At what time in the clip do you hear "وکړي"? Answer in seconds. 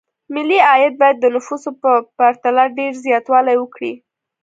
3.59-3.93